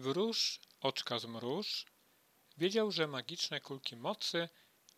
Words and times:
Wróż, 0.00 0.60
oczka 0.80 1.18
zmróż, 1.18 1.86
wiedział, 2.58 2.92
że 2.92 3.06
magiczne 3.06 3.60
kulki 3.60 3.96
mocy 3.96 4.48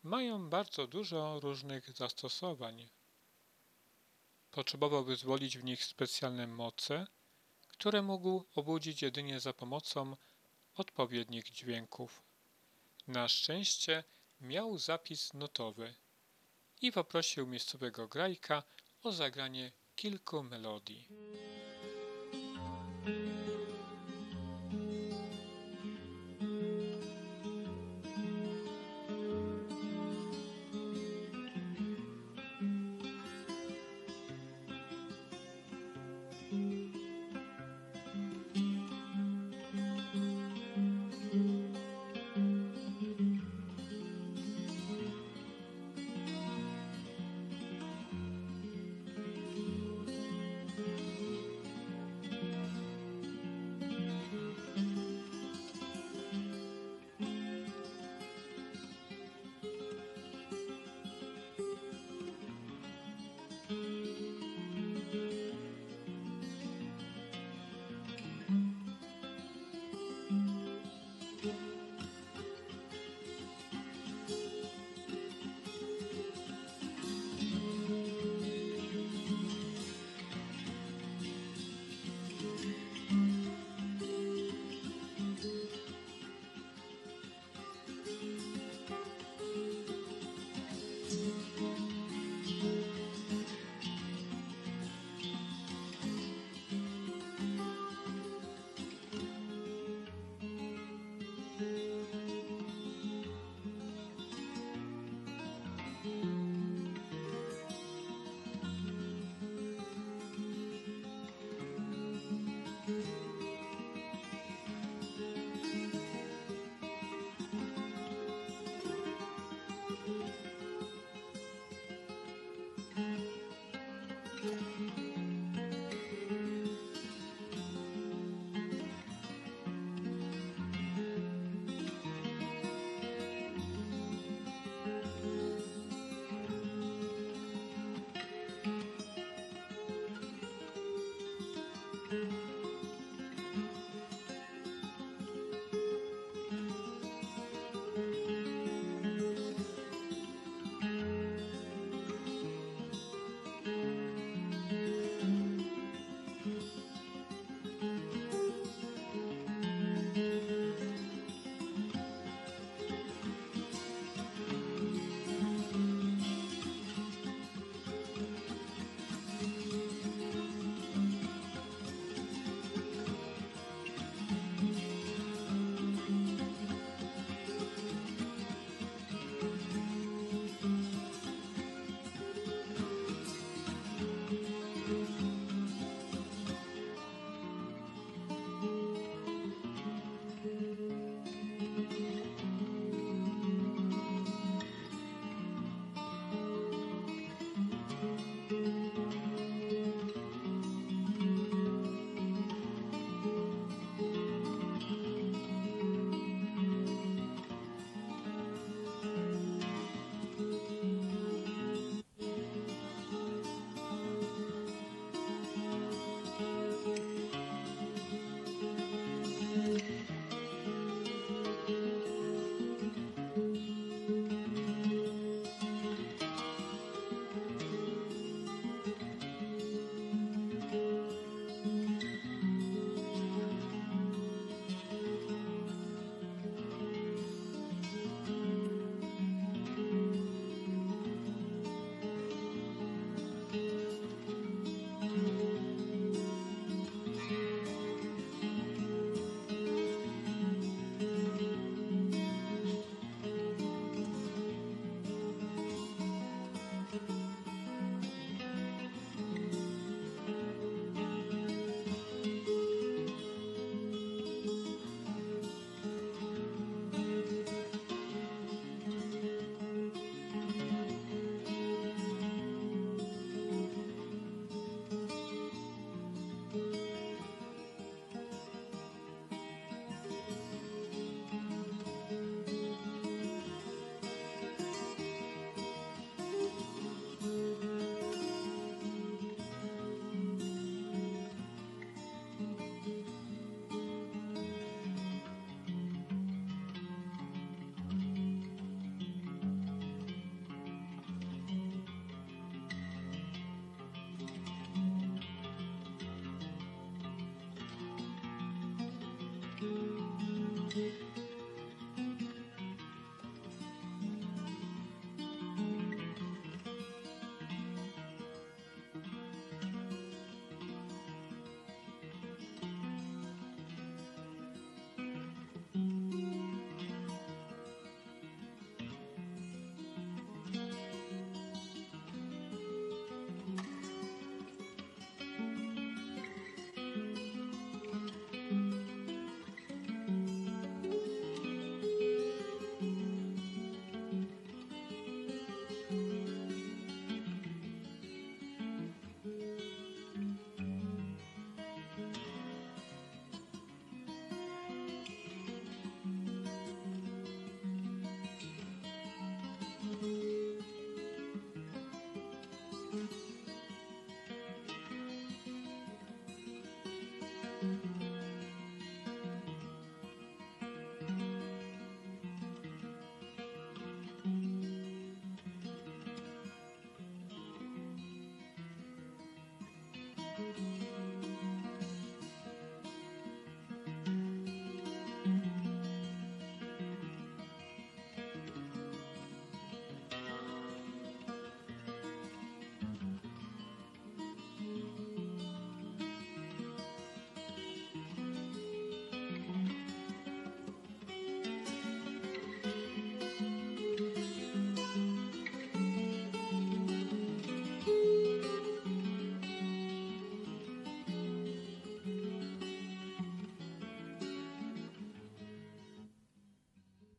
mają 0.02 0.48
bardzo 0.50 0.86
dużo 0.86 1.40
różnych 1.40 1.90
zastosowań. 1.90 2.88
Potrzebował 4.50 5.04
wyzwolić 5.04 5.58
w 5.58 5.64
nich 5.64 5.84
specjalne 5.84 6.46
moce, 6.46 7.06
które 7.68 8.02
mógł 8.02 8.44
obudzić 8.54 9.02
jedynie 9.02 9.40
za 9.40 9.52
pomocą 9.52 10.16
odpowiednich 10.74 11.50
dźwięków. 11.50 12.22
Na 13.06 13.28
szczęście 13.28 14.04
miał 14.40 14.78
zapis 14.78 15.34
notowy 15.34 15.94
i 16.80 16.92
poprosił 16.92 17.46
miejscowego 17.46 18.08
grajka 18.08 18.62
o 19.02 19.12
zagranie 19.12 19.72
kilku 19.96 20.42
melodii. 20.42 21.08